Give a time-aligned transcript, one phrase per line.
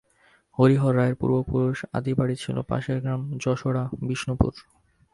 [0.57, 4.51] হরিহর রায়ের পূর্বপুরুষের আদি বাড়ী ছিল পাশের গ্রামে যশড়া-বিষ্ণুপুর।